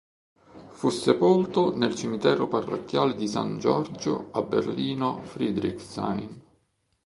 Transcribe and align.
Fu 0.71 0.89
sepolto 0.89 1.77
nel 1.77 1.93
cimitero 1.93 2.47
parrocchiale 2.47 3.13
di 3.13 3.27
San 3.27 3.59
Giorgio 3.59 4.29
a 4.31 4.41
Berlino-Friedrichshain. 4.41 6.41